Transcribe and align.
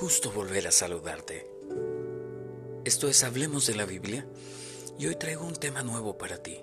gusto 0.00 0.30
volver 0.30 0.68
a 0.68 0.70
saludarte. 0.70 1.50
Esto 2.84 3.08
es 3.08 3.24
Hablemos 3.24 3.66
de 3.66 3.74
la 3.74 3.84
Biblia 3.84 4.28
y 4.96 5.08
hoy 5.08 5.16
traigo 5.16 5.44
un 5.44 5.56
tema 5.56 5.82
nuevo 5.82 6.16
para 6.16 6.40
ti. 6.40 6.60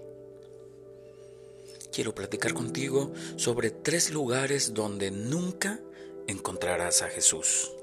Quiero 1.91 2.15
platicar 2.15 2.53
contigo 2.53 3.11
sobre 3.35 3.71
tres 3.71 4.11
lugares 4.11 4.73
donde 4.73 5.11
nunca 5.11 5.81
encontrarás 6.27 7.01
a 7.01 7.09
Jesús. 7.09 7.73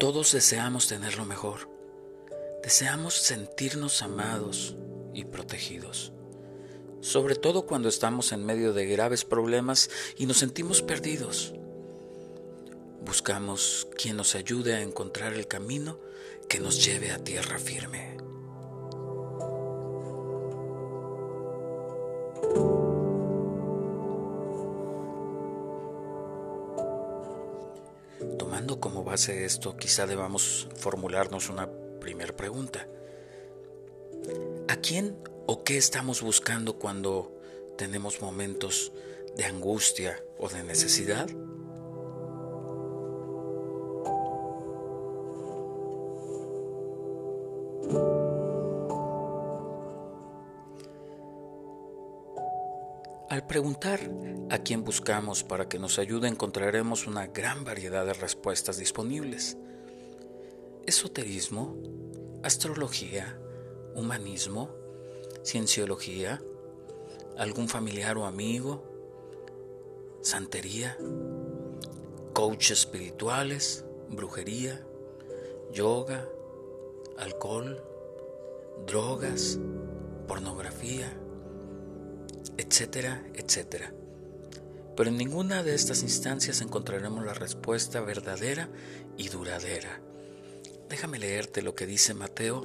Todos 0.00 0.32
deseamos 0.32 0.88
tener 0.88 1.16
lo 1.16 1.24
mejor. 1.24 1.70
Deseamos 2.64 3.14
sentirnos 3.14 4.02
amados 4.02 4.76
y 5.14 5.24
protegidos. 5.24 6.12
Sobre 7.06 7.36
todo 7.36 7.66
cuando 7.66 7.88
estamos 7.88 8.32
en 8.32 8.44
medio 8.44 8.72
de 8.72 8.84
graves 8.84 9.24
problemas 9.24 9.90
y 10.16 10.26
nos 10.26 10.38
sentimos 10.38 10.82
perdidos. 10.82 11.54
Buscamos 13.00 13.86
quien 13.96 14.16
nos 14.16 14.34
ayude 14.34 14.74
a 14.74 14.82
encontrar 14.82 15.32
el 15.34 15.46
camino 15.46 16.00
que 16.48 16.58
nos 16.58 16.84
lleve 16.84 17.12
a 17.12 17.22
tierra 17.22 17.60
firme. 17.60 18.16
Tomando 28.36 28.80
como 28.80 29.04
base 29.04 29.44
esto, 29.44 29.76
quizá 29.76 30.08
debamos 30.08 30.66
formularnos 30.74 31.50
una 31.50 31.70
primera 32.00 32.34
pregunta. 32.34 32.88
¿A 34.66 34.74
quién 34.78 35.16
o 35.46 35.62
qué 35.62 35.76
estamos 35.76 36.22
buscando 36.22 36.74
cuando 36.78 37.32
tenemos 37.78 38.20
momentos 38.20 38.92
de 39.36 39.44
angustia 39.44 40.22
o 40.38 40.48
de 40.48 40.62
necesidad? 40.64 41.28
Al 53.28 53.46
preguntar 53.46 54.00
a 54.50 54.58
quién 54.58 54.82
buscamos 54.82 55.44
para 55.44 55.68
que 55.68 55.78
nos 55.78 55.98
ayude 55.98 56.26
encontraremos 56.26 57.06
una 57.06 57.26
gran 57.26 57.64
variedad 57.64 58.06
de 58.06 58.14
respuestas 58.14 58.78
disponibles. 58.78 59.58
Esoterismo, 60.86 61.76
astrología, 62.42 63.38
humanismo, 63.94 64.85
cienciología, 65.46 66.42
algún 67.38 67.68
familiar 67.68 68.18
o 68.18 68.26
amigo, 68.26 68.82
santería, 70.20 70.98
coaches 72.32 72.80
espirituales, 72.80 73.84
brujería, 74.10 74.84
yoga, 75.72 76.28
alcohol, 77.16 77.80
drogas, 78.86 79.60
pornografía, 80.26 81.16
etcétera, 82.58 83.24
etcétera. 83.34 83.94
Pero 84.96 85.10
en 85.10 85.16
ninguna 85.16 85.62
de 85.62 85.74
estas 85.74 86.02
instancias 86.02 86.60
encontraremos 86.60 87.24
la 87.24 87.34
respuesta 87.34 88.00
verdadera 88.00 88.68
y 89.16 89.28
duradera. 89.28 90.00
Déjame 90.88 91.18
leerte 91.18 91.62
lo 91.62 91.74
que 91.74 91.86
dice 91.86 92.14
Mateo 92.14 92.64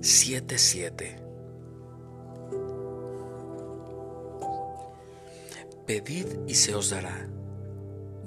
7:7. 0.00 1.31
Pedid 5.92 6.48
y 6.48 6.54
se 6.54 6.74
os 6.74 6.88
dará. 6.88 7.28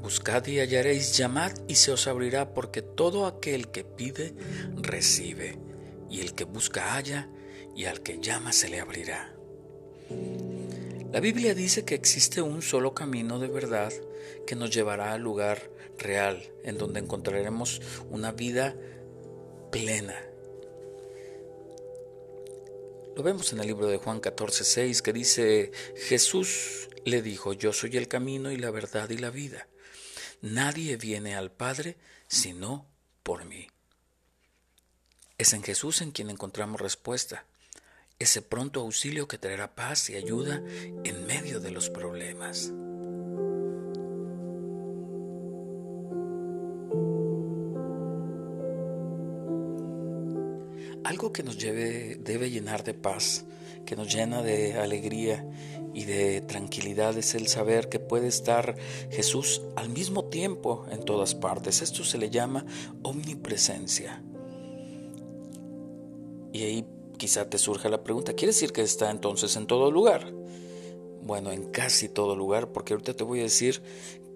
Buscad 0.03 0.45
y 0.45 0.59
hallaréis, 0.59 1.17
llamad 1.17 1.51
y 1.67 1.73
se 1.73 1.91
os 1.91 2.05
abrirá, 2.05 2.53
porque 2.53 2.83
todo 2.83 3.25
aquel 3.25 3.71
que 3.71 3.83
pide, 3.83 4.35
recibe, 4.75 5.57
y 6.07 6.19
el 6.19 6.35
que 6.35 6.43
busca 6.43 6.93
halla, 6.93 7.27
y 7.75 7.85
al 7.85 8.01
que 8.03 8.19
llama 8.21 8.53
se 8.53 8.69
le 8.69 8.79
abrirá. 8.79 9.33
La 11.11 11.19
Biblia 11.19 11.55
dice 11.55 11.85
que 11.85 11.95
existe 11.95 12.39
un 12.39 12.61
solo 12.61 12.93
camino 12.93 13.39
de 13.39 13.47
verdad 13.47 13.91
que 14.45 14.55
nos 14.55 14.69
llevará 14.69 15.13
al 15.13 15.23
lugar 15.23 15.71
real, 15.97 16.43
en 16.63 16.77
donde 16.77 16.99
encontraremos 16.99 17.81
una 18.11 18.31
vida 18.31 18.75
plena. 19.71 20.13
Lo 23.15 23.23
vemos 23.23 23.53
en 23.53 23.59
el 23.59 23.67
libro 23.67 23.87
de 23.87 23.97
Juan 23.97 24.19
14, 24.19 24.65
6, 24.65 25.01
que 25.01 25.13
dice, 25.13 25.71
Jesús 25.95 26.89
le 27.05 27.21
dijo, 27.21 27.53
yo 27.53 27.71
soy 27.71 27.95
el 27.95 28.09
camino 28.09 28.51
y 28.51 28.57
la 28.57 28.71
verdad 28.71 29.09
y 29.09 29.17
la 29.17 29.29
vida. 29.29 29.67
Nadie 30.41 30.97
viene 30.97 31.35
al 31.35 31.49
Padre 31.49 31.95
sino 32.27 32.85
por 33.23 33.45
mí. 33.45 33.67
Es 35.37 35.53
en 35.53 35.63
Jesús 35.63 36.01
en 36.01 36.11
quien 36.11 36.29
encontramos 36.29 36.81
respuesta 36.81 37.45
ese 38.19 38.41
pronto 38.41 38.81
auxilio 38.81 39.27
que 39.27 39.37
traerá 39.37 39.75
paz 39.75 40.09
y 40.09 40.15
ayuda 40.15 40.61
en 41.03 41.25
medio 41.25 41.59
de 41.59 41.71
los 41.71 41.89
problemas. 41.89 42.71
Algo 51.05 51.31
que 51.31 51.43
nos 51.43 51.57
lleve, 51.57 52.17
debe 52.19 52.49
llenar 52.49 52.83
de 52.83 52.93
paz, 52.93 53.45
que 53.85 53.95
nos 53.95 54.13
llena 54.13 54.41
de 54.41 54.73
alegría 54.73 55.47
y 55.93 56.03
de 56.03 56.41
tranquilidad 56.41 57.17
es 57.17 57.33
el 57.35 57.47
saber 57.47 57.87
que 57.87 57.99
puede 57.99 58.27
estar 58.27 58.75
Jesús 59.09 59.61
al 59.77 59.87
mismo 59.87 60.25
tiempo 60.25 60.85
en 60.91 61.05
todas 61.05 61.33
partes. 61.33 61.81
Esto 61.81 62.03
se 62.03 62.17
le 62.17 62.29
llama 62.29 62.65
omnipresencia. 63.03 64.21
Y 66.51 66.63
ahí 66.63 66.85
Quizá 67.17 67.49
te 67.49 67.57
surja 67.57 67.87
la 67.89 68.03
pregunta, 68.03 68.33
¿quiere 68.33 68.51
decir 68.51 68.73
que 68.73 68.81
está 68.81 69.09
entonces 69.09 69.55
en 69.55 69.67
todo 69.67 69.89
lugar? 69.89 70.33
Bueno, 71.21 71.51
en 71.51 71.71
casi 71.71 72.09
todo 72.09 72.35
lugar, 72.35 72.71
porque 72.71 72.93
ahorita 72.93 73.13
te 73.13 73.23
voy 73.23 73.39
a 73.39 73.43
decir 73.43 73.81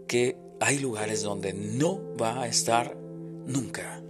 que 0.07 0.38
hay 0.59 0.80
lugares 0.80 1.22
donde 1.22 1.53
no 1.53 2.01
va 2.16 2.41
a 2.41 2.47
estar 2.47 2.96
nunca. 3.46 4.01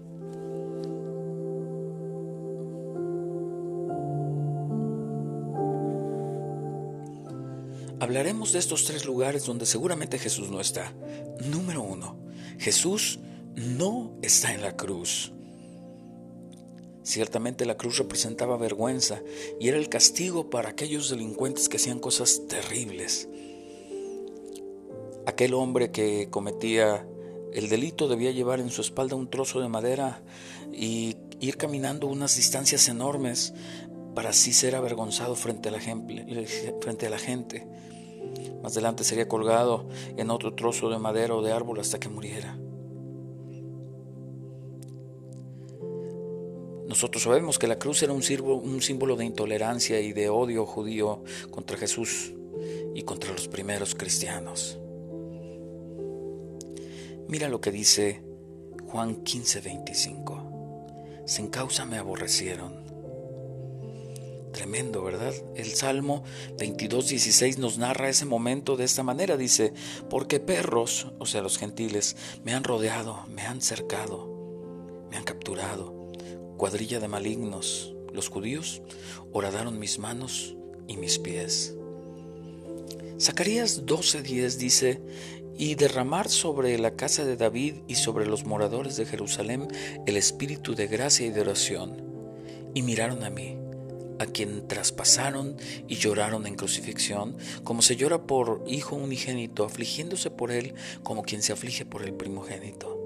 Hablaremos 8.02 8.54
de 8.54 8.60
estos 8.60 8.86
tres 8.86 9.06
lugares 9.06 9.46
donde 9.46 9.66
seguramente 9.66 10.20
Jesús 10.20 10.50
no 10.50 10.62
está. 10.62 10.94
Número 11.46 11.82
uno, 11.82 12.18
Jesús 12.58 13.20
no 13.56 14.18
está 14.22 14.54
en 14.54 14.62
la 14.62 14.78
cruz. 14.78 15.34
Ciertamente 17.04 17.66
la 17.66 17.76
cruz 17.76 17.98
representaba 17.98 18.56
vergüenza 18.56 19.22
y 19.60 19.68
era 19.68 19.78
el 19.78 19.90
castigo 19.90 20.50
para 20.50 20.70
aquellos 20.70 21.10
delincuentes 21.10 21.68
que 21.68 21.78
hacían 21.78 22.00
cosas 22.00 22.44
terribles. 22.48 23.28
Aquel 25.26 25.54
hombre 25.54 25.92
que 25.92 26.30
cometía 26.30 27.06
el 27.54 27.68
delito 27.68 28.08
debía 28.08 28.32
llevar 28.32 28.60
en 28.60 28.70
su 28.70 28.82
espalda 28.82 29.16
un 29.16 29.30
trozo 29.30 29.60
de 29.60 29.70
madera 29.70 30.22
y 30.72 31.18
ir 31.40 31.58
caminando 31.58 32.08
unas 32.08 32.36
distancias 32.36 32.88
enormes 32.88 33.54
para 34.20 34.32
así 34.32 34.52
ser 34.52 34.76
avergonzado 34.76 35.34
frente 35.34 35.70
a 35.70 35.72
la 35.72 35.80
gente. 35.80 37.66
Más 38.62 38.74
adelante 38.74 39.06
sería 39.06 39.30
colgado 39.30 39.88
en 40.18 40.30
otro 40.30 40.56
trozo 40.56 40.90
de 40.90 41.00
madera 41.00 41.36
o 41.36 41.42
de 41.42 41.54
árbol 41.54 41.80
hasta 41.80 42.02
que 42.02 42.10
muriera. 42.10 42.60
Nosotros 46.86 47.24
sabemos 47.24 47.58
que 47.58 47.68
la 47.68 47.80
cruz 47.80 48.04
era 48.04 48.12
un 48.12 48.22
símbolo, 48.22 49.16
de 49.16 49.24
intolerancia 49.24 50.02
y 50.02 50.12
de 50.12 50.28
odio 50.28 50.66
judío 50.66 51.24
contra 51.50 51.78
Jesús 51.78 52.34
y 52.94 53.04
contra 53.04 53.32
los 53.32 53.48
primeros 53.48 53.96
cristianos. 53.96 54.80
Mira 57.30 57.48
lo 57.48 57.62
que 57.62 57.72
dice 57.72 58.22
Juan 58.86 59.24
15:25. 59.24 61.24
Sin 61.26 61.48
causa 61.48 61.86
me 61.86 61.98
aborrecieron. 61.98 62.79
Tremendo, 64.52 65.04
¿verdad? 65.04 65.34
El 65.56 65.74
Salmo 65.74 66.24
22:16 66.58 67.58
nos 67.58 67.78
narra 67.78 68.10
ese 68.10 68.26
momento 68.26 68.78
de 68.78 68.86
esta 68.86 69.04
manera. 69.04 69.38
Dice, 69.38 69.74
porque 70.10 70.40
perros, 70.40 71.12
o 71.20 71.26
sea, 71.26 71.42
los 71.42 71.58
gentiles, 71.58 72.16
me 72.44 72.54
han 72.54 72.64
rodeado, 72.64 73.26
me 73.28 73.44
han 73.44 73.62
cercado, 73.62 75.08
me 75.10 75.18
han 75.18 75.24
capturado 75.24 76.00
cuadrilla 76.60 77.00
de 77.00 77.08
malignos, 77.08 77.96
los 78.14 78.28
judíos, 78.28 78.82
horadaron 79.32 79.80
mis 79.80 79.98
manos 79.98 80.58
y 80.88 80.98
mis 80.98 81.18
pies. 81.18 81.74
Zacarías 83.18 83.86
12:10 83.86 84.58
dice, 84.58 85.02
y 85.58 85.76
derramar 85.76 86.30
sobre 86.30 86.78
la 86.78 86.96
casa 86.96 87.24
de 87.24 87.38
David 87.38 87.76
y 87.88 87.96
sobre 87.96 88.26
los 88.26 88.46
moradores 88.46 88.98
de 88.98 89.06
Jerusalén 89.06 89.68
el 90.06 90.18
espíritu 90.18 90.76
de 90.76 90.88
gracia 90.88 91.26
y 91.26 91.32
de 91.32 91.42
oración. 91.42 92.04
Y 92.74 92.82
miraron 92.82 93.24
a 93.24 93.30
mí, 93.30 93.58
a 94.20 94.26
quien 94.26 94.68
traspasaron 94.68 95.58
y 95.88 95.96
lloraron 95.96 96.46
en 96.46 96.56
crucifixión, 96.56 97.38
como 97.64 97.82
se 97.82 97.96
llora 97.96 98.24
por 98.24 98.64
hijo 98.68 98.96
unigénito, 98.96 99.64
afligiéndose 99.64 100.30
por 100.30 100.52
él 100.52 100.74
como 101.04 101.24
quien 101.24 101.42
se 101.42 101.54
aflige 101.54 101.86
por 101.86 102.04
el 102.04 102.14
primogénito. 102.14 102.98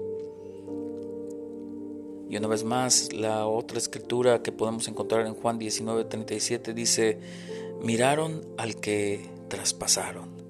Y 2.28 2.36
una 2.36 2.48
vez 2.48 2.64
más, 2.64 3.12
la 3.12 3.46
otra 3.46 3.78
escritura 3.78 4.42
que 4.42 4.50
podemos 4.50 4.88
encontrar 4.88 5.26
en 5.26 5.34
Juan 5.34 5.58
19:37 5.58 6.74
dice, 6.74 7.18
miraron 7.80 8.44
al 8.58 8.76
que 8.76 9.20
traspasaron. 9.48 10.43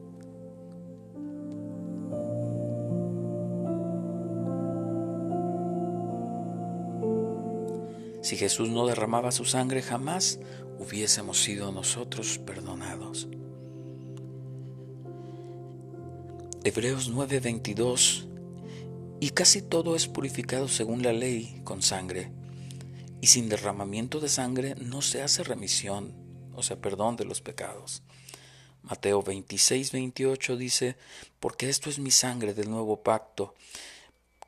Si 8.35 8.39
Jesús 8.39 8.69
no 8.69 8.85
derramaba 8.85 9.31
su 9.31 9.45
sangre, 9.45 9.81
jamás 9.81 10.41
hubiésemos 10.81 11.41
sido 11.41 11.71
nosotros 11.71 12.39
perdonados. 12.39 13.29
Hebreos 16.65 17.13
9:22 17.13 18.27
Y 19.21 19.31
casi 19.31 19.63
todo 19.63 19.95
es 19.95 20.09
purificado 20.09 20.67
según 20.67 21.05
la 21.05 21.13
ley 21.13 21.61
con 21.63 21.81
sangre, 21.81 22.33
y 23.21 23.29
sin 23.29 23.49
derramamiento 23.49 24.19
de 24.19 24.29
sangre 24.29 24.75
no 24.81 25.01
se 25.01 25.23
hace 25.23 25.45
remisión, 25.45 26.13
o 26.57 26.65
sea, 26.65 26.77
perdón 26.77 27.15
de 27.15 27.27
los 27.27 27.41
pecados. 27.41 28.03
Mateo 28.83 29.23
26:28 29.23 30.57
dice, 30.57 30.97
porque 31.39 31.69
esto 31.69 31.89
es 31.89 32.01
mi 32.01 32.11
sangre 32.11 32.53
del 32.53 32.69
nuevo 32.69 33.01
pacto, 33.01 33.55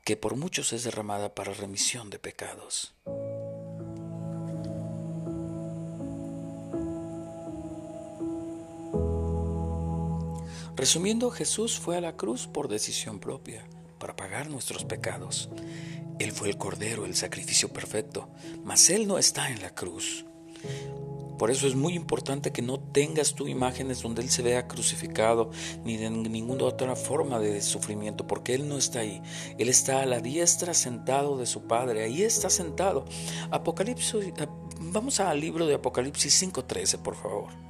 que 0.03 0.17
por 0.17 0.35
muchos 0.35 0.73
es 0.73 0.83
derramada 0.83 1.33
para 1.33 1.53
remisión 1.53 2.09
de 2.09 2.19
pecados. 2.19 2.93
Resumiendo, 10.77 11.31
Jesús 11.31 11.79
fue 11.79 11.97
a 11.97 12.01
la 12.01 12.15
cruz 12.15 12.45
por 12.45 12.67
decisión 12.67 13.19
propia, 13.19 13.65
para 13.97 14.15
pagar 14.15 14.47
nuestros 14.47 14.85
pecados. 14.85 15.49
Él 16.19 16.31
fue 16.31 16.49
el 16.49 16.57
Cordero, 16.57 17.05
el 17.05 17.15
sacrificio 17.15 17.69
perfecto, 17.69 18.29
mas 18.63 18.91
Él 18.91 19.07
no 19.07 19.17
está 19.17 19.49
en 19.49 19.59
la 19.63 19.73
cruz. 19.73 20.25
Por 21.39 21.49
eso 21.49 21.65
es 21.65 21.73
muy 21.73 21.95
importante 21.95 22.51
que 22.51 22.61
no 22.61 22.79
tengas 22.79 23.33
tú 23.33 23.47
imágenes 23.47 24.03
donde 24.03 24.21
Él 24.21 24.29
se 24.29 24.43
vea 24.43 24.67
crucificado, 24.67 25.49
ni 25.83 25.97
de 25.97 26.11
ninguna 26.11 26.65
otra 26.65 26.95
forma 26.95 27.39
de 27.39 27.59
sufrimiento, 27.63 28.27
porque 28.27 28.53
Él 28.53 28.69
no 28.69 28.77
está 28.77 28.99
ahí. 28.99 29.19
Él 29.57 29.69
está 29.69 30.03
a 30.03 30.05
la 30.05 30.19
diestra 30.19 30.75
sentado 30.75 31.39
de 31.39 31.47
su 31.47 31.63
Padre, 31.63 32.03
ahí 32.03 32.21
está 32.21 32.51
sentado. 32.51 33.05
Apocalipsis, 33.49 34.31
vamos 34.79 35.19
al 35.19 35.41
libro 35.41 35.65
de 35.65 35.73
Apocalipsis 35.73 36.39
5.13, 36.43 36.99
por 36.99 37.15
favor. 37.15 37.67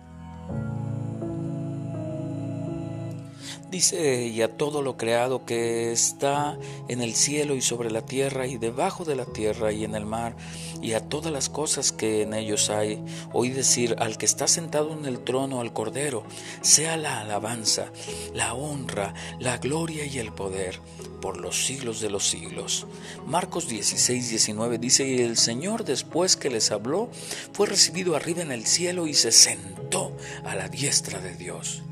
Dice, 3.69 4.28
y 4.28 4.42
a 4.42 4.56
todo 4.56 4.81
lo 4.81 4.96
creado 4.96 5.44
que 5.44 5.92
está 5.92 6.58
en 6.88 7.02
el 7.02 7.14
cielo 7.16 7.54
y 7.54 7.62
sobre 7.62 7.92
la 7.92 8.02
tierra 8.02 8.48
y 8.48 8.58
debajo 8.58 9.04
de 9.04 9.18
la 9.18 9.25
tierra 9.25 9.74
y 9.74 9.84
en 9.84 9.94
el 9.94 10.06
mar, 10.06 10.38
y 10.81 10.94
a 10.94 11.02
todas 11.02 11.34
las 11.34 11.50
cosas 11.50 11.92
que 11.92 12.22
en 12.22 12.34
ellos 12.34 12.69
hay, 12.69 13.04
oí 13.34 13.50
decir 13.50 13.98
al 14.00 14.18
que 14.18 14.25
está 14.25 14.48
sentado 14.48 14.94
en 14.94 15.06
el 15.06 15.19
trono, 15.19 15.60
al 15.60 15.74
Cordero, 15.74 16.24
sea 16.62 16.96
la 16.96 17.19
alabanza, 17.19 17.92
la 18.34 18.54
honra, 18.54 19.14
la 19.38 19.58
gloria 19.58 20.06
y 20.06 20.19
el 20.19 20.31
poder 20.31 20.80
por 21.22 21.38
los 21.38 21.66
siglos 21.66 22.00
de 22.00 22.10
los 22.10 22.25
siglos. 22.25 22.88
Marcos 23.25 23.68
16, 23.68 24.30
19 24.30 24.78
dice, 24.78 25.06
y 25.06 25.19
el 25.19 25.36
Señor 25.36 25.84
después 25.84 26.38
que 26.38 26.50
les 26.50 26.72
habló, 26.72 27.10
fue 27.52 27.68
recibido 27.68 28.16
arriba 28.16 28.44
en 28.44 28.54
el 28.54 28.66
cielo 28.66 29.08
y 29.08 29.14
se 29.14 29.34
sentó 29.34 30.16
a 30.46 30.56
la 30.56 30.69
diestra 30.69 31.19
de 31.19 31.36
Dios. 31.36 31.84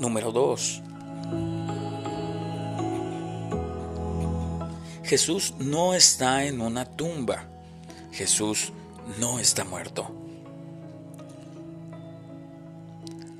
Número 0.00 0.32
2. 0.32 0.82
Jesús 5.04 5.54
no 5.58 5.94
está 5.94 6.44
en 6.46 6.62
una 6.62 6.86
tumba. 6.86 7.44
Jesús 8.10 8.72
no 9.18 9.38
está 9.38 9.64
muerto. 9.64 10.10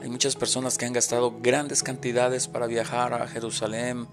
Hay 0.02 0.08
muchas 0.08 0.36
personas 0.36 0.76
que 0.76 0.84
han 0.84 0.92
gastado 0.92 1.40
grandes 1.40 1.82
cantidades 1.82 2.46
para 2.46 2.66
viajar 2.66 3.14
a 3.14 3.26
Jerusalén 3.26 4.06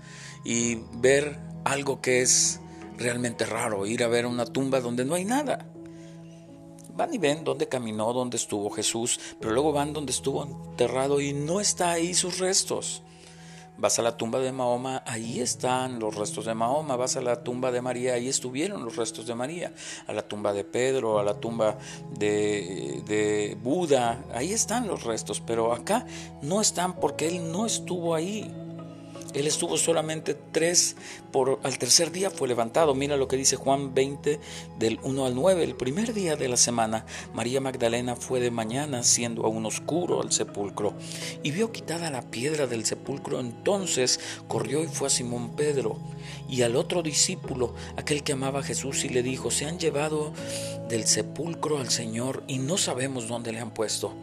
y 0.45 0.75
ver 0.93 1.37
algo 1.65 2.01
que 2.01 2.21
es 2.21 2.61
realmente 2.97 3.45
raro, 3.45 3.85
ir 3.85 4.03
a 4.03 4.07
ver 4.07 4.25
una 4.25 4.45
tumba 4.45 4.79
donde 4.79 5.03
no 5.03 5.15
hay 5.15 5.25
nada 5.25 5.65
van 6.97 7.13
y 7.13 7.17
ven 7.17 7.43
dónde 7.43 7.69
caminó, 7.69 8.11
dónde 8.11 8.37
estuvo 8.37 8.69
Jesús, 8.71 9.19
pero 9.39 9.53
luego 9.53 9.71
van 9.71 9.93
donde 9.93 10.11
estuvo 10.11 10.43
enterrado 10.43 11.21
y 11.21 11.31
no 11.31 11.61
está 11.61 11.91
ahí 11.91 12.13
sus 12.13 12.39
restos. 12.39 13.03
Vas 13.79 13.99
a 13.99 14.01
la 14.01 14.17
tumba 14.17 14.39
de 14.39 14.51
Mahoma, 14.51 15.03
ahí 15.05 15.39
están 15.39 15.99
los 15.99 16.15
restos 16.15 16.45
de 16.45 16.55
Mahoma. 16.55 16.95
Vas 16.95 17.15
a 17.15 17.21
la 17.21 17.43
tumba 17.43 17.71
de 17.71 17.79
María, 17.79 18.15
ahí 18.15 18.27
estuvieron 18.27 18.83
los 18.83 18.95
restos 18.95 19.27
de 19.27 19.35
María. 19.35 19.71
A 20.07 20.13
la 20.13 20.27
tumba 20.27 20.51
de 20.51 20.63
Pedro, 20.63 21.19
a 21.19 21.23
la 21.23 21.35
tumba 21.35 21.77
de, 22.17 23.03
de 23.05 23.55
Buda, 23.61 24.25
ahí 24.33 24.51
están 24.51 24.87
los 24.87 25.03
restos. 25.03 25.41
Pero 25.41 25.73
acá 25.73 26.07
no 26.41 26.59
están 26.59 26.99
porque 26.99 27.27
Él 27.27 27.51
no 27.51 27.67
estuvo 27.67 28.15
ahí. 28.15 28.51
Él 29.37 29.45
estuvo 29.45 29.77
solamente 29.77 30.33
tres, 30.33 30.95
por, 31.31 31.59
al 31.61 31.77
tercer 31.77 32.11
día 32.11 32.31
fue 32.31 32.47
levantado. 32.47 32.95
Mira 32.95 33.17
lo 33.17 33.27
que 33.27 33.37
dice 33.37 33.55
Juan 33.55 33.93
20 33.93 34.39
del 34.79 34.99
1 35.03 35.25
al 35.25 35.35
9. 35.35 35.63
El 35.63 35.75
primer 35.75 36.13
día 36.15 36.35
de 36.35 36.47
la 36.47 36.57
semana, 36.57 37.05
María 37.33 37.61
Magdalena 37.61 38.15
fue 38.15 38.39
de 38.39 38.49
mañana, 38.49 39.03
siendo 39.03 39.45
aún 39.45 39.65
oscuro, 39.65 40.21
al 40.21 40.31
sepulcro, 40.31 40.95
y 41.43 41.51
vio 41.51 41.71
quitada 41.71 42.09
la 42.09 42.23
piedra 42.23 42.65
del 42.65 42.85
sepulcro. 42.85 43.39
Entonces 43.39 44.19
corrió 44.47 44.83
y 44.83 44.87
fue 44.87 45.07
a 45.07 45.11
Simón 45.11 45.55
Pedro 45.55 45.97
y 46.49 46.63
al 46.63 46.75
otro 46.75 47.03
discípulo, 47.03 47.75
aquel 47.95 48.23
que 48.23 48.33
amaba 48.33 48.61
a 48.61 48.63
Jesús, 48.63 49.03
y 49.05 49.09
le 49.09 49.21
dijo, 49.21 49.51
se 49.51 49.65
han 49.65 49.79
llevado 49.79 50.33
del 50.89 51.05
sepulcro 51.05 51.77
al 51.77 51.89
Señor 51.89 52.43
y 52.47 52.57
no 52.57 52.77
sabemos 52.77 53.27
dónde 53.27 53.51
le 53.51 53.59
han 53.59 53.71
puesto. 53.71 54.13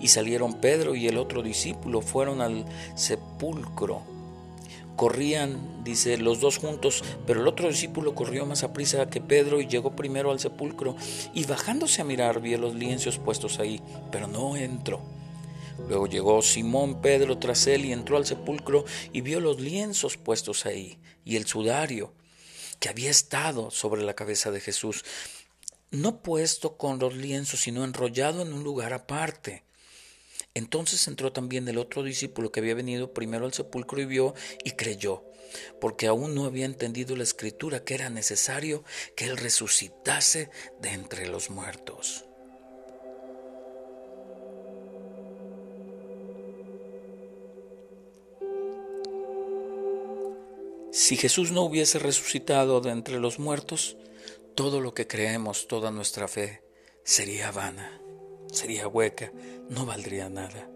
Y 0.00 0.08
salieron 0.08 0.54
Pedro 0.54 0.94
y 0.94 1.08
el 1.08 1.18
otro 1.18 1.42
discípulo, 1.42 2.02
fueron 2.02 2.40
al 2.40 2.64
sepulcro. 2.94 4.17
Corrían, 4.98 5.84
dice, 5.84 6.18
los 6.18 6.40
dos 6.40 6.58
juntos, 6.58 7.04
pero 7.24 7.40
el 7.40 7.46
otro 7.46 7.68
discípulo 7.68 8.16
corrió 8.16 8.46
más 8.46 8.64
a 8.64 8.72
prisa 8.72 9.08
que 9.08 9.20
Pedro 9.20 9.60
y 9.60 9.68
llegó 9.68 9.94
primero 9.94 10.32
al 10.32 10.40
sepulcro, 10.40 10.96
y 11.32 11.44
bajándose 11.44 12.02
a 12.02 12.04
mirar 12.04 12.40
vio 12.40 12.58
los 12.58 12.74
lienzos 12.74 13.18
puestos 13.18 13.60
ahí, 13.60 13.80
pero 14.10 14.26
no 14.26 14.56
entró. 14.56 15.00
Luego 15.88 16.08
llegó 16.08 16.42
Simón 16.42 17.00
Pedro 17.00 17.38
tras 17.38 17.68
él 17.68 17.84
y 17.84 17.92
entró 17.92 18.16
al 18.16 18.26
sepulcro 18.26 18.84
y 19.12 19.20
vio 19.20 19.38
los 19.38 19.60
lienzos 19.60 20.16
puestos 20.16 20.66
ahí 20.66 20.98
y 21.24 21.36
el 21.36 21.46
sudario 21.46 22.12
que 22.80 22.88
había 22.88 23.10
estado 23.10 23.70
sobre 23.70 24.02
la 24.02 24.14
cabeza 24.14 24.50
de 24.50 24.60
Jesús, 24.60 25.04
no 25.92 26.22
puesto 26.22 26.76
con 26.76 26.98
los 26.98 27.14
lienzos, 27.14 27.60
sino 27.60 27.84
enrollado 27.84 28.42
en 28.42 28.52
un 28.52 28.64
lugar 28.64 28.92
aparte. 28.92 29.62
Entonces 30.54 31.06
entró 31.06 31.32
también 31.32 31.68
el 31.68 31.78
otro 31.78 32.02
discípulo 32.02 32.50
que 32.50 32.60
había 32.60 32.74
venido 32.74 33.12
primero 33.12 33.44
al 33.44 33.52
sepulcro 33.52 34.00
y 34.00 34.06
vio 34.06 34.34
y 34.64 34.72
creyó, 34.72 35.24
porque 35.80 36.06
aún 36.06 36.34
no 36.34 36.44
había 36.44 36.66
entendido 36.66 37.16
la 37.16 37.22
escritura 37.22 37.84
que 37.84 37.94
era 37.94 38.10
necesario 38.10 38.82
que 39.16 39.26
él 39.26 39.36
resucitase 39.36 40.50
de 40.80 40.90
entre 40.90 41.28
los 41.28 41.50
muertos. 41.50 42.24
Si 50.90 51.16
Jesús 51.16 51.52
no 51.52 51.62
hubiese 51.62 52.00
resucitado 52.00 52.80
de 52.80 52.90
entre 52.90 53.20
los 53.20 53.38
muertos, 53.38 53.96
todo 54.56 54.80
lo 54.80 54.94
que 54.94 55.06
creemos, 55.06 55.68
toda 55.68 55.92
nuestra 55.92 56.26
fe, 56.26 56.64
sería 57.04 57.52
vana 57.52 58.02
sería 58.50 58.88
hueca, 58.88 59.32
no 59.70 59.86
valdría 59.86 60.28
nada. 60.28 60.68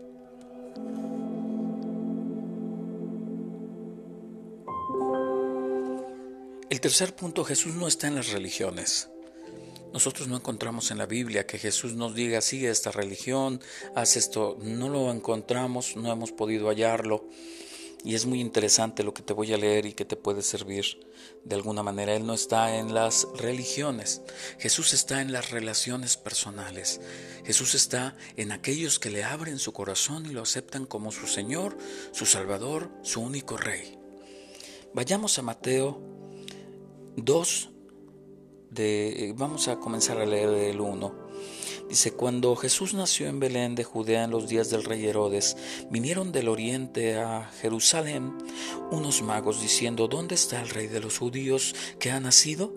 El 6.70 6.80
tercer 6.80 7.14
punto, 7.14 7.44
Jesús 7.44 7.74
no 7.74 7.86
está 7.86 8.06
en 8.06 8.14
las 8.14 8.30
religiones. 8.30 9.10
Nosotros 9.92 10.26
no 10.26 10.36
encontramos 10.36 10.90
en 10.90 10.96
la 10.96 11.04
Biblia 11.04 11.46
que 11.46 11.58
Jesús 11.58 11.94
nos 11.94 12.14
diga, 12.14 12.40
sigue 12.40 12.70
esta 12.70 12.90
religión, 12.90 13.60
haz 13.94 14.16
esto. 14.16 14.56
No 14.62 14.88
lo 14.88 15.10
encontramos, 15.10 15.96
no 15.96 16.10
hemos 16.10 16.32
podido 16.32 16.68
hallarlo. 16.68 17.28
Y 18.04 18.16
es 18.16 18.26
muy 18.26 18.40
interesante 18.40 19.04
lo 19.04 19.14
que 19.14 19.22
te 19.22 19.32
voy 19.32 19.52
a 19.52 19.56
leer 19.56 19.86
y 19.86 19.92
que 19.92 20.04
te 20.04 20.16
puede 20.16 20.42
servir 20.42 20.84
de 21.44 21.54
alguna 21.54 21.84
manera. 21.84 22.14
Él 22.14 22.26
no 22.26 22.34
está 22.34 22.76
en 22.76 22.94
las 22.94 23.28
religiones. 23.36 24.22
Jesús 24.58 24.92
está 24.92 25.20
en 25.20 25.32
las 25.32 25.50
relaciones 25.50 26.16
personales. 26.16 27.00
Jesús 27.44 27.74
está 27.74 28.16
en 28.36 28.50
aquellos 28.50 28.98
que 28.98 29.10
le 29.10 29.22
abren 29.22 29.58
su 29.58 29.72
corazón 29.72 30.26
y 30.26 30.30
lo 30.30 30.42
aceptan 30.42 30.84
como 30.84 31.12
su 31.12 31.28
Señor, 31.28 31.78
su 32.10 32.26
Salvador, 32.26 32.90
su 33.02 33.20
único 33.20 33.56
Rey. 33.56 33.98
Vayamos 34.94 35.38
a 35.38 35.42
Mateo 35.42 36.00
2, 37.16 37.70
de, 38.70 39.32
vamos 39.36 39.68
a 39.68 39.78
comenzar 39.78 40.18
a 40.18 40.26
leer 40.26 40.48
el 40.48 40.80
1. 40.80 41.21
Dice, 41.92 42.12
cuando 42.12 42.56
Jesús 42.56 42.94
nació 42.94 43.26
en 43.26 43.38
Belén 43.38 43.74
de 43.74 43.84
Judea 43.84 44.24
en 44.24 44.30
los 44.30 44.48
días 44.48 44.70
del 44.70 44.82
rey 44.82 45.04
Herodes, 45.04 45.58
vinieron 45.90 46.32
del 46.32 46.48
oriente 46.48 47.18
a 47.18 47.50
Jerusalén 47.60 48.32
unos 48.90 49.20
magos 49.20 49.60
diciendo, 49.60 50.08
¿dónde 50.08 50.34
está 50.34 50.62
el 50.62 50.70
rey 50.70 50.86
de 50.86 51.00
los 51.00 51.18
judíos 51.18 51.74
que 51.98 52.10
ha 52.10 52.18
nacido? 52.18 52.72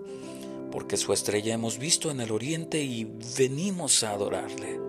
Porque 0.70 0.98
su 0.98 1.14
estrella 1.14 1.54
hemos 1.54 1.78
visto 1.78 2.12
en 2.12 2.20
el 2.20 2.30
oriente 2.30 2.84
y 2.84 3.08
venimos 3.38 4.04
a 4.04 4.12
adorarle. 4.12 4.82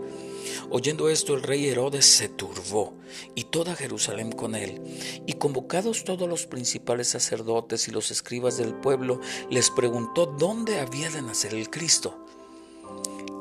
Oyendo 0.70 1.08
esto, 1.08 1.36
el 1.36 1.44
rey 1.44 1.68
Herodes 1.68 2.06
se 2.06 2.28
turbó, 2.28 2.94
y 3.36 3.44
toda 3.44 3.76
Jerusalén 3.76 4.32
con 4.32 4.56
él. 4.56 4.82
Y 5.26 5.34
convocados 5.34 6.02
todos 6.02 6.28
los 6.28 6.46
principales 6.46 7.06
sacerdotes 7.06 7.86
y 7.86 7.92
los 7.92 8.10
escribas 8.10 8.56
del 8.56 8.74
pueblo, 8.74 9.20
les 9.50 9.70
preguntó 9.70 10.26
dónde 10.26 10.80
había 10.80 11.10
de 11.10 11.22
nacer 11.22 11.54
el 11.54 11.70
Cristo. 11.70 12.25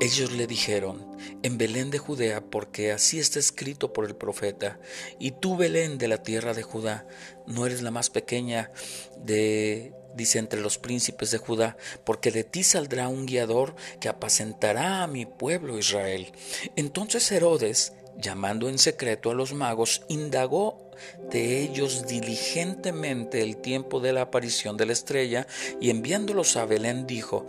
Ellos 0.02 0.34
le 0.34 0.46
dijeron, 0.46 1.06
en 1.42 1.58
Belén 1.58 1.90
de 1.90 2.00
Judea, 2.00 2.42
porque 2.42 2.92
así 2.92 3.18
está 3.18 3.40
escrito 3.40 3.94
por 3.94 4.06
el 4.06 4.16
profeta, 4.16 4.78
y 5.20 5.32
tú 5.32 5.56
Belén 5.56 5.98
de 5.98 6.10
la 6.10 6.22
tierra 6.22 6.54
de 6.54 6.64
Judá, 6.64 7.08
no 7.48 7.66
eres 7.66 7.82
la 7.82 7.92
más 7.92 8.10
pequeña 8.10 8.72
de, 9.18 9.94
dice, 10.14 10.40
entre 10.40 10.60
los 10.60 10.78
príncipes 10.78 11.32
de 11.32 11.38
Judá, 11.38 11.78
porque 12.04 12.32
de 12.32 12.44
ti 12.44 12.64
saldrá 12.64 13.08
un 13.08 13.26
guiador 13.26 13.74
que 14.02 14.10
apacentará 14.10 15.02
a 15.02 15.08
mi 15.08 15.26
pueblo 15.26 15.80
Israel. 15.80 16.34
Entonces 16.76 17.32
Herodes, 17.32 17.94
llamando 18.18 18.68
en 18.68 18.80
secreto 18.80 19.32
a 19.32 19.34
los 19.34 19.54
magos, 19.54 20.04
indagó 20.10 20.85
de 21.32 21.62
ellos 21.62 22.08
diligentemente 22.08 23.42
el 23.42 23.58
tiempo 23.58 24.00
de 24.00 24.14
la 24.14 24.22
aparición 24.22 24.78
de 24.78 24.86
la 24.86 24.94
estrella, 24.94 25.48
y 25.80 25.90
enviándolos 25.90 26.56
a 26.58 26.66
Belén 26.66 27.08
dijo, 27.08 27.46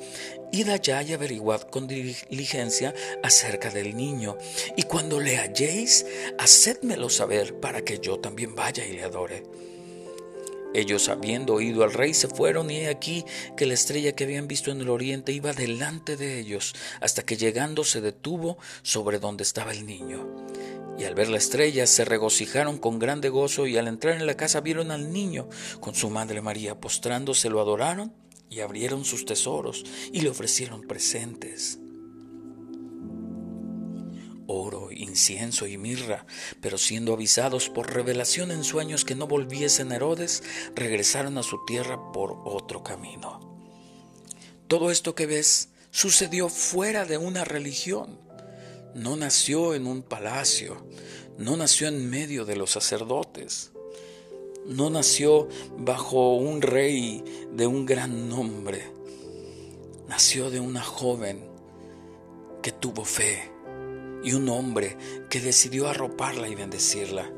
Id 0.52 0.68
allá 0.68 1.02
y 1.02 1.12
averiguad 1.12 1.62
con 1.62 1.86
diligencia 1.86 2.94
acerca 3.22 3.70
del 3.70 3.96
niño, 3.96 4.36
y 4.76 4.84
cuando 4.84 5.20
le 5.20 5.38
halléis, 5.38 6.06
hacedmelo 6.38 7.08
saber 7.08 7.58
para 7.60 7.82
que 7.82 7.98
yo 7.98 8.18
también 8.18 8.54
vaya 8.54 8.84
y 8.84 8.92
le 8.92 9.02
adore. 9.02 9.42
Ellos, 10.76 11.08
habiendo 11.08 11.54
oído 11.54 11.84
al 11.84 11.92
rey, 11.94 12.12
se 12.12 12.28
fueron 12.28 12.70
y 12.70 12.80
he 12.80 12.88
aquí 12.88 13.24
que 13.56 13.64
la 13.64 13.72
estrella 13.72 14.12
que 14.12 14.24
habían 14.24 14.46
visto 14.46 14.70
en 14.70 14.82
el 14.82 14.90
oriente 14.90 15.32
iba 15.32 15.54
delante 15.54 16.18
de 16.18 16.38
ellos, 16.38 16.74
hasta 17.00 17.22
que 17.22 17.38
llegando 17.38 17.82
se 17.82 18.02
detuvo 18.02 18.58
sobre 18.82 19.18
donde 19.18 19.42
estaba 19.42 19.72
el 19.72 19.86
niño. 19.86 20.28
Y 20.98 21.04
al 21.04 21.14
ver 21.14 21.28
la 21.28 21.36
estrella 21.36 21.86
se 21.86 22.04
regocijaron 22.04 22.78
con 22.78 22.98
grande 22.98 23.28
gozo 23.28 23.66
y 23.66 23.76
al 23.76 23.88
entrar 23.88 24.14
en 24.14 24.26
la 24.26 24.36
casa 24.36 24.60
vieron 24.60 24.90
al 24.90 25.12
niño 25.12 25.48
con 25.80 25.94
su 25.94 26.08
madre 26.08 26.40
María 26.40 26.80
postrándose 26.80 27.50
lo 27.50 27.60
adoraron 27.60 28.14
y 28.48 28.60
abrieron 28.60 29.04
sus 29.04 29.24
tesoros 29.24 29.84
y 30.12 30.20
le 30.22 30.30
ofrecieron 30.30 30.82
presentes. 30.86 31.78
Oro, 34.48 34.92
incienso 34.92 35.66
y 35.66 35.76
mirra, 35.76 36.24
pero 36.60 36.78
siendo 36.78 37.12
avisados 37.12 37.68
por 37.68 37.92
revelación 37.92 38.52
en 38.52 38.62
sueños 38.62 39.04
que 39.04 39.16
no 39.16 39.26
volviesen 39.26 39.90
Herodes, 39.90 40.44
regresaron 40.74 41.36
a 41.36 41.42
su 41.42 41.64
tierra 41.66 42.12
por 42.12 42.40
otro 42.44 42.84
camino. 42.84 43.40
Todo 44.68 44.90
esto 44.90 45.14
que 45.14 45.26
ves 45.26 45.70
sucedió 45.90 46.48
fuera 46.48 47.04
de 47.04 47.18
una 47.18 47.44
religión 47.44 48.20
no 48.96 49.14
nació 49.14 49.74
en 49.74 49.86
un 49.86 50.02
palacio, 50.02 50.78
no 51.36 51.56
nació 51.56 51.88
en 51.88 52.08
medio 52.08 52.46
de 52.46 52.56
los 52.56 52.70
sacerdotes, 52.70 53.70
no 54.64 54.88
nació 54.88 55.48
bajo 55.76 56.34
un 56.36 56.62
rey 56.62 57.22
de 57.52 57.66
un 57.66 57.84
gran 57.84 58.30
nombre, 58.30 58.90
nació 60.08 60.50
de 60.50 60.60
una 60.60 60.82
joven 60.82 61.44
que 62.62 62.72
tuvo 62.72 63.04
fe 63.04 63.50
y 64.24 64.32
un 64.32 64.48
hombre 64.48 64.96
que 65.28 65.40
decidió 65.40 65.88
arroparla 65.88 66.48
y 66.48 66.54
bendecirla. 66.54 67.30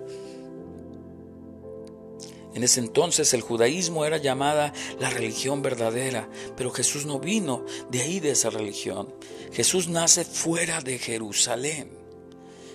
En 2.58 2.64
ese 2.64 2.80
entonces 2.80 3.34
el 3.34 3.40
judaísmo 3.40 4.04
era 4.04 4.16
llamada 4.16 4.72
la 4.98 5.10
religión 5.10 5.62
verdadera, 5.62 6.28
pero 6.56 6.72
Jesús 6.72 7.06
no 7.06 7.20
vino 7.20 7.64
de 7.88 8.00
ahí 8.00 8.18
de 8.18 8.32
esa 8.32 8.50
religión. 8.50 9.14
Jesús 9.52 9.86
nace 9.86 10.24
fuera 10.24 10.80
de 10.80 10.98
Jerusalén. 10.98 11.88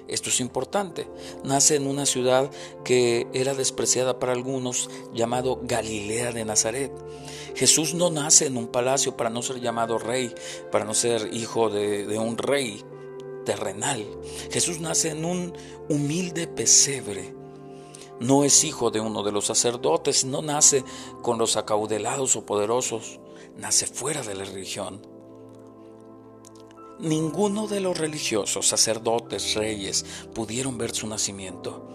Esto 0.07 0.29
es 0.29 0.39
importante. 0.39 1.05
Nace 1.43 1.75
en 1.75 1.85
una 1.85 2.05
ciudad 2.05 2.49
que 2.85 3.27
era 3.33 3.55
despreciada 3.55 4.19
para 4.19 4.31
algunos, 4.31 4.89
llamado 5.13 5.59
Galilea 5.63 6.31
de 6.31 6.45
Nazaret. 6.45 6.93
Jesús 7.53 7.93
no 7.93 8.09
nace 8.09 8.45
en 8.45 8.55
un 8.55 8.69
palacio 8.69 9.17
para 9.17 9.29
no 9.29 9.41
ser 9.41 9.59
llamado 9.59 9.99
rey, 9.99 10.33
para 10.71 10.85
no 10.85 10.93
ser 10.93 11.33
hijo 11.33 11.69
de, 11.69 12.07
de 12.07 12.19
un 12.19 12.37
rey 12.37 12.81
terrenal. 13.43 14.07
Jesús 14.49 14.79
nace 14.79 15.09
en 15.09 15.25
un 15.25 15.53
humilde 15.89 16.47
pesebre 16.47 17.42
no 18.19 18.43
es 18.43 18.63
hijo 18.63 18.91
de 18.91 18.99
uno 18.99 19.23
de 19.23 19.31
los 19.31 19.45
sacerdotes, 19.45 20.25
no 20.25 20.41
nace 20.41 20.83
con 21.21 21.37
los 21.37 21.57
acaudelados 21.57 22.35
o 22.35 22.45
poderosos, 22.45 23.19
nace 23.57 23.87
fuera 23.87 24.21
de 24.21 24.35
la 24.35 24.45
religión. 24.45 25.05
Ninguno 26.99 27.67
de 27.67 27.79
los 27.79 27.97
religiosos, 27.97 28.67
sacerdotes, 28.67 29.55
reyes, 29.55 30.05
pudieron 30.33 30.77
ver 30.77 30.93
su 30.93 31.07
nacimiento. 31.07 31.89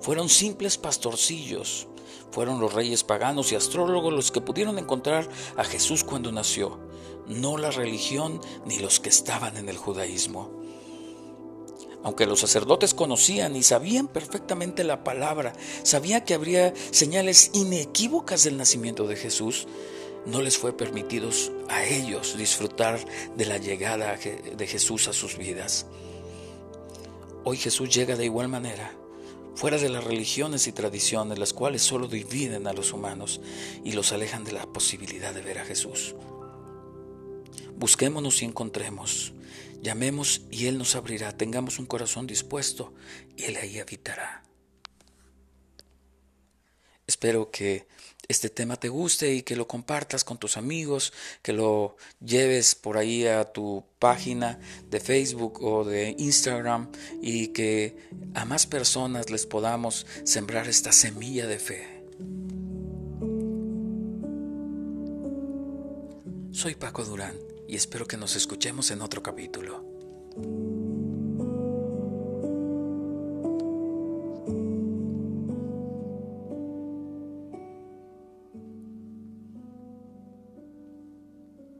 Fueron 0.00 0.28
simples 0.28 0.78
pastorcillos. 0.78 1.88
Fueron 2.30 2.60
los 2.60 2.72
reyes 2.72 3.02
paganos 3.04 3.52
y 3.52 3.54
astrólogos 3.54 4.12
los 4.12 4.30
que 4.30 4.40
pudieron 4.40 4.78
encontrar 4.78 5.28
a 5.56 5.64
Jesús 5.64 6.04
cuando 6.04 6.32
nació, 6.32 6.78
no 7.26 7.56
la 7.56 7.70
religión 7.70 8.40
ni 8.66 8.78
los 8.78 9.00
que 9.00 9.08
estaban 9.08 9.56
en 9.56 9.68
el 9.68 9.76
judaísmo. 9.76 10.55
Aunque 12.06 12.26
los 12.26 12.38
sacerdotes 12.38 12.94
conocían 12.94 13.56
y 13.56 13.64
sabían 13.64 14.06
perfectamente 14.06 14.84
la 14.84 15.02
palabra, 15.02 15.54
sabían 15.82 16.24
que 16.24 16.34
habría 16.34 16.72
señales 16.92 17.50
inequívocas 17.52 18.44
del 18.44 18.56
nacimiento 18.56 19.08
de 19.08 19.16
Jesús, 19.16 19.66
no 20.24 20.40
les 20.40 20.56
fue 20.56 20.72
permitido 20.72 21.30
a 21.68 21.84
ellos 21.84 22.38
disfrutar 22.38 23.04
de 23.36 23.44
la 23.44 23.58
llegada 23.58 24.16
de 24.16 24.66
Jesús 24.68 25.08
a 25.08 25.12
sus 25.12 25.36
vidas. 25.36 25.86
Hoy 27.42 27.56
Jesús 27.56 27.92
llega 27.92 28.14
de 28.14 28.26
igual 28.26 28.46
manera, 28.46 28.92
fuera 29.56 29.76
de 29.76 29.88
las 29.88 30.04
religiones 30.04 30.68
y 30.68 30.72
tradiciones, 30.72 31.40
las 31.40 31.52
cuales 31.52 31.82
solo 31.82 32.06
dividen 32.06 32.68
a 32.68 32.72
los 32.72 32.92
humanos 32.92 33.40
y 33.82 33.94
los 33.94 34.12
alejan 34.12 34.44
de 34.44 34.52
la 34.52 34.64
posibilidad 34.66 35.34
de 35.34 35.42
ver 35.42 35.58
a 35.58 35.64
Jesús. 35.64 36.14
Busquémonos 37.78 38.42
y 38.42 38.44
encontremos 38.46 39.32
Llamemos 39.82 40.42
y 40.50 40.66
Él 40.66 40.78
nos 40.78 40.96
abrirá. 40.96 41.36
Tengamos 41.36 41.78
un 41.78 41.86
corazón 41.86 42.26
dispuesto 42.26 42.92
y 43.36 43.44
Él 43.44 43.56
ahí 43.56 43.78
habitará. 43.78 44.42
Espero 47.06 47.52
que 47.52 47.86
este 48.26 48.50
tema 48.50 48.74
te 48.74 48.88
guste 48.88 49.32
y 49.32 49.42
que 49.42 49.54
lo 49.54 49.68
compartas 49.68 50.24
con 50.24 50.38
tus 50.38 50.56
amigos, 50.56 51.12
que 51.40 51.52
lo 51.52 51.96
lleves 52.18 52.74
por 52.74 52.98
ahí 52.98 53.26
a 53.26 53.44
tu 53.44 53.84
página 54.00 54.58
de 54.90 54.98
Facebook 54.98 55.62
o 55.62 55.84
de 55.84 56.16
Instagram 56.18 56.90
y 57.22 57.48
que 57.48 57.96
a 58.34 58.44
más 58.44 58.66
personas 58.66 59.30
les 59.30 59.46
podamos 59.46 60.04
sembrar 60.24 60.66
esta 60.66 60.90
semilla 60.90 61.46
de 61.46 61.58
fe. 61.60 62.02
Soy 66.50 66.74
Paco 66.74 67.04
Durán 67.04 67.55
y 67.68 67.76
espero 67.76 68.06
que 68.06 68.16
nos 68.16 68.36
escuchemos 68.36 68.90
en 68.90 69.02
otro 69.02 69.22
capítulo. 69.22 69.84